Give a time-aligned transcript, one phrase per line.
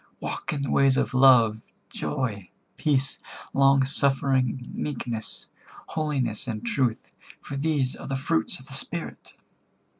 [0.19, 3.19] Walk in the ways of love, joy, peace,
[3.53, 5.47] long suffering, meekness,
[5.89, 9.35] holiness and truth, for these are the fruits of the Spirit."